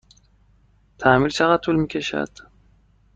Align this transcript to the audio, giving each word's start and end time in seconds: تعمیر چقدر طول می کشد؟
تعمیر 0.99 1.29
چقدر 1.29 1.61
طول 1.61 1.75
می 1.75 1.87
کشد؟ 1.87 2.29